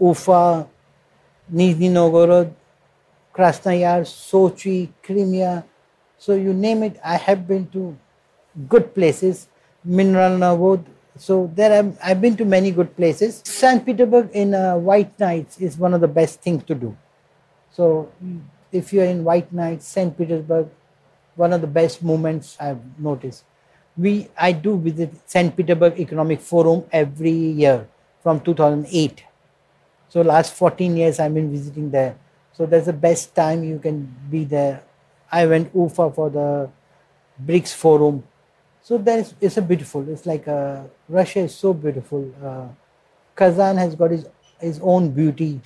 Ufa, 0.00 0.66
Nizhny 1.52 1.90
Novgorod, 1.90 2.54
Krasnoyarsk, 3.34 4.12
Sochi, 4.30 4.88
Crimea. 5.02 5.64
So 6.18 6.34
you 6.34 6.52
name 6.52 6.82
it, 6.82 6.98
I 7.04 7.16
have 7.16 7.46
been 7.46 7.66
to 7.68 7.96
good 8.68 8.94
places. 8.94 9.48
Mineralnavod. 9.86 10.84
So 11.18 11.50
there 11.54 11.72
are, 11.82 11.92
I've 12.02 12.20
been 12.20 12.36
to 12.36 12.44
many 12.44 12.70
good 12.70 12.96
places. 12.96 13.42
St. 13.44 13.84
Petersburg 13.84 14.30
in 14.32 14.54
uh, 14.54 14.76
White 14.76 15.18
Nights 15.18 15.60
is 15.60 15.76
one 15.76 15.94
of 15.94 16.00
the 16.00 16.08
best 16.08 16.40
things 16.40 16.64
to 16.64 16.74
do. 16.74 16.96
So 17.70 18.10
if 18.72 18.92
you're 18.92 19.04
in 19.04 19.24
White 19.24 19.52
Nights, 19.52 19.86
St. 19.86 20.16
Petersburg, 20.16 20.68
one 21.34 21.52
of 21.52 21.60
the 21.60 21.66
best 21.66 22.02
moments 22.02 22.56
I've 22.60 22.80
noticed. 22.98 23.44
We, 23.96 24.28
I 24.36 24.52
do 24.52 24.78
visit 24.78 25.10
St. 25.26 25.56
Petersburg 25.56 25.98
Economic 25.98 26.40
Forum 26.40 26.84
every 26.92 27.30
year 27.30 27.88
from 28.22 28.40
2008. 28.40 29.24
So 30.08 30.22
last 30.22 30.54
14 30.54 30.96
years 30.96 31.18
I've 31.18 31.34
been 31.34 31.50
visiting 31.50 31.90
there. 31.90 32.16
So 32.52 32.66
that's 32.66 32.86
the 32.86 32.92
best 32.92 33.34
time 33.34 33.62
you 33.64 33.78
can 33.78 34.14
be 34.30 34.44
there. 34.44 34.82
I 35.30 35.46
went 35.46 35.74
Ufa 35.74 36.10
for 36.10 36.30
the 36.30 36.70
BRICS 37.44 37.74
Forum. 37.74 38.24
So 38.88 38.98
that 38.98 39.18
is, 39.18 39.34
it's 39.40 39.58
a 39.58 39.62
beautiful. 39.70 40.08
It's 40.08 40.24
like 40.26 40.48
uh, 40.48 40.82
Russia 41.08 41.40
is 41.40 41.54
so 41.54 41.72
beautiful. 41.74 42.22
Uh, 42.50 42.68
Kazan 43.36 43.76
has 43.76 43.94
got 43.94 44.10
his 44.10 44.24
his 44.68 44.80
own 44.92 45.10
beauty. 45.10 45.60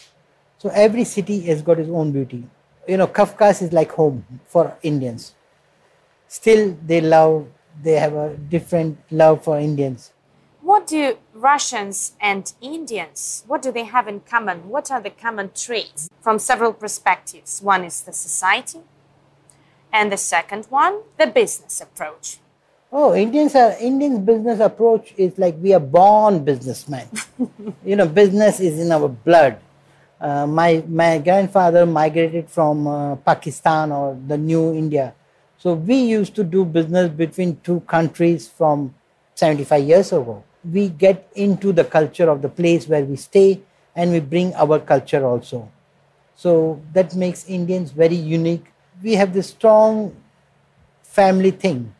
So 0.58 0.70
every 0.86 1.04
city 1.04 1.38
has 1.50 1.62
got 1.68 1.78
its 1.78 1.92
own 2.00 2.10
beauty. 2.16 2.42
You 2.88 2.96
know, 2.96 3.06
Kafkas 3.06 3.62
is 3.62 3.72
like 3.72 3.92
home 3.92 4.24
for 4.46 4.76
Indians 4.82 5.34
still 6.32 6.74
they 6.86 7.00
love, 7.02 7.46
they 7.82 7.92
have 7.92 8.14
a 8.14 8.36
different 8.36 8.98
love 9.10 9.44
for 9.44 9.58
Indians. 9.58 10.12
What 10.62 10.86
do 10.86 11.18
Russians 11.34 12.12
and 12.20 12.52
Indians, 12.62 13.44
what 13.46 13.60
do 13.60 13.70
they 13.70 13.84
have 13.84 14.08
in 14.08 14.20
common? 14.20 14.68
What 14.68 14.90
are 14.90 15.00
the 15.00 15.10
common 15.10 15.50
traits 15.54 16.08
from 16.22 16.38
several 16.38 16.72
perspectives? 16.72 17.60
One 17.60 17.84
is 17.84 18.00
the 18.02 18.12
society, 18.12 18.80
and 19.92 20.10
the 20.10 20.16
second 20.16 20.66
one, 20.70 21.02
the 21.18 21.26
business 21.26 21.80
approach. 21.80 22.38
Oh, 22.92 23.14
Indians 23.14 23.54
are 23.54 23.72
Indians 23.80 24.18
business 24.18 24.60
approach 24.60 25.14
is 25.16 25.38
like 25.38 25.56
we 25.60 25.72
are 25.72 25.80
born 25.80 26.44
businessmen. 26.44 27.08
you 27.84 27.96
know, 27.96 28.06
business 28.06 28.60
is 28.60 28.78
in 28.78 28.92
our 28.92 29.08
blood. 29.08 29.56
Uh, 30.20 30.46
my 30.46 30.84
my 30.86 31.18
grandfather 31.18 31.86
migrated 31.86 32.50
from 32.50 32.86
uh, 32.86 33.16
Pakistan 33.16 33.90
or 33.90 34.16
the 34.28 34.38
new 34.38 34.72
India 34.74 35.14
so 35.62 35.74
we 35.74 35.94
used 35.94 36.34
to 36.34 36.42
do 36.42 36.64
business 36.64 37.08
between 37.08 37.60
two 37.62 37.78
countries 37.86 38.48
from 38.48 38.92
75 39.36 39.84
years 39.84 40.12
ago. 40.12 40.42
We 40.64 40.88
get 40.88 41.30
into 41.36 41.70
the 41.72 41.84
culture 41.84 42.28
of 42.28 42.42
the 42.42 42.48
place 42.48 42.88
where 42.88 43.04
we 43.04 43.14
stay 43.14 43.60
and 43.94 44.10
we 44.10 44.18
bring 44.18 44.52
our 44.56 44.80
culture 44.80 45.24
also. 45.24 45.70
So 46.34 46.82
that 46.94 47.14
makes 47.14 47.48
Indians 47.48 47.92
very 47.92 48.16
unique. 48.16 48.64
We 49.04 49.14
have 49.14 49.32
this 49.32 49.50
strong 49.50 50.16
family 51.04 51.52
thing. 51.52 51.94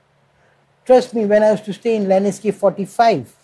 Trust 0.85 1.15
me, 1.15 1.27
when 1.27 1.43
I 1.43 1.53
used 1.53 1.65
to 1.67 1.73
stay 1.73 1.97
in 1.97 2.07
Leninsky 2.07 2.53
45, 2.53 3.35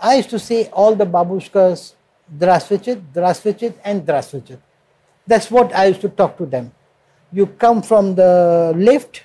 I 0.00 0.16
used 0.16 0.30
to 0.30 0.38
say 0.38 0.68
all 0.72 0.94
the 0.94 1.06
babushkas, 1.06 1.94
Drasvichit, 2.38 3.02
Drasvichit, 3.12 3.74
and 3.84 4.06
Drasvichit. 4.06 4.58
That's 5.26 5.50
what 5.50 5.74
I 5.74 5.86
used 5.86 6.00
to 6.02 6.08
talk 6.08 6.36
to 6.38 6.46
them 6.46 6.72
you 7.32 7.46
come 7.46 7.82
from 7.82 8.14
the 8.14 8.72
lift, 8.76 9.22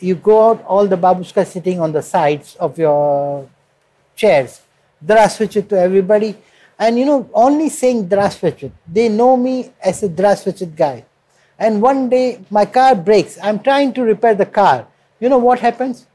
you 0.00 0.14
go 0.14 0.50
out, 0.50 0.64
all 0.64 0.86
the 0.86 0.96
babushkas 0.96 1.46
sitting 1.46 1.80
on 1.80 1.92
the 1.92 2.02
sides 2.02 2.56
of 2.56 2.78
your 2.78 3.48
chairs. 4.16 4.62
Drasvichit 5.04 5.68
to 5.68 5.78
everybody. 5.78 6.36
And 6.78 6.98
you 6.98 7.04
know, 7.04 7.30
only 7.32 7.68
saying 7.68 8.08
Drasvichit, 8.08 8.72
they 8.90 9.08
know 9.08 9.36
me 9.36 9.72
as 9.82 10.02
a 10.02 10.08
Drasvichit 10.08 10.74
guy. 10.74 11.04
And 11.58 11.80
one 11.80 12.08
day 12.08 12.40
my 12.50 12.64
car 12.64 12.96
breaks. 12.96 13.38
I'm 13.40 13.60
trying 13.60 13.92
to 13.94 14.02
repair 14.02 14.34
the 14.34 14.46
car. 14.46 14.86
You 15.20 15.28
know 15.28 15.38
what 15.38 15.60
happens? 15.60 16.06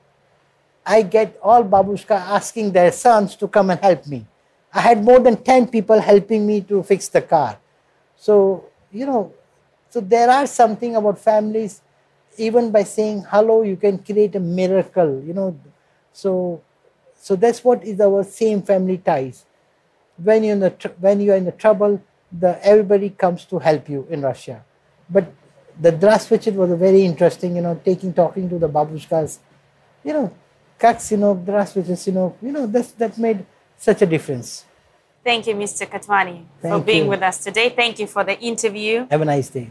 I 0.90 1.04
get 1.04 1.38
all 1.44 1.64
babushka 1.64 2.16
asking 2.38 2.72
their 2.72 2.92
sons 2.92 3.36
to 3.36 3.48
come 3.48 3.70
and 3.70 3.80
help 3.80 4.08
me. 4.08 4.26
I 4.74 4.82
had 4.82 5.04
more 5.04 5.20
than 5.20 5.38
10 5.38 5.68
people 5.68 6.00
helping 6.02 6.48
me 6.48 6.62
to 6.62 6.82
fix 6.82 7.08
the 7.10 7.22
car. 7.22 7.60
So, 8.16 8.66
you 8.92 9.06
know, 9.06 9.32
so 9.90 10.02
there 10.02 10.30
are 10.32 10.48
something 10.48 10.96
about 10.96 11.20
families, 11.20 11.82
even 12.38 12.72
by 12.72 12.84
saying 12.84 13.26
hello, 13.30 13.62
you 13.62 13.78
can 13.78 14.00
create 14.00 14.36
a 14.36 14.40
miracle, 14.40 15.22
you 15.24 15.34
know. 15.34 15.56
So, 16.12 16.62
so 17.16 17.36
that's 17.36 17.64
what 17.64 17.84
is 17.84 18.02
our 18.02 18.24
same 18.24 18.64
family 18.64 18.98
ties. 18.98 19.46
When 20.18 20.44
you're 20.44 20.54
in 20.54 20.60
the 20.60 20.72
tr- 20.72 20.98
when 21.00 21.22
you 21.22 21.34
are 21.34 21.38
in 21.38 21.46
the 21.46 21.52
trouble, 21.66 22.02
the 22.32 22.60
everybody 22.66 23.12
comes 23.12 23.46
to 23.46 23.60
help 23.60 23.90
you 23.90 24.08
in 24.10 24.22
Russia. 24.24 24.66
But 25.10 25.32
the 25.80 25.92
Drasvichit 25.92 26.56
was 26.56 26.72
a 26.72 26.76
very 26.76 27.04
interesting, 27.06 27.56
you 27.56 27.62
know, 27.62 27.80
taking 27.86 28.14
talking 28.14 28.50
to 28.50 28.58
the 28.58 28.68
babushkas, 28.70 29.38
you 30.04 30.14
know, 30.14 30.34
kaks, 30.80 31.12
you 31.12 31.18
know, 31.18 31.36
Drasvichit, 31.36 32.08
you 32.08 32.14
know, 32.14 32.36
you 32.42 32.52
know, 32.52 32.66
that's 32.66 32.92
that 32.94 33.18
made 33.18 33.46
such 33.78 34.02
a 34.02 34.06
difference. 34.06 34.66
Thank 35.24 35.48
you, 35.48 35.56
Mr. 35.56 35.86
Kotwani, 35.86 36.46
Thank 36.62 36.74
for 36.74 36.80
being 36.80 37.04
you. 37.04 37.10
with 37.10 37.22
us 37.22 37.44
today. 37.44 37.70
Thank 37.70 38.00
you 38.00 38.08
for 38.08 38.24
the 38.24 38.40
interview. 38.40 39.06
Have 39.12 39.22
a 39.22 39.26
nice 39.26 39.50
day. 39.50 39.70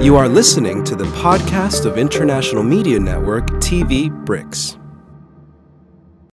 You 0.00 0.16
are 0.16 0.28
listening 0.28 0.84
to 0.84 0.94
the 0.94 1.04
podcast 1.22 1.84
of 1.84 1.98
International 1.98 2.62
Media 2.62 2.98
Network 2.98 3.46
TV 3.60 4.08
BRICS. 4.24 4.78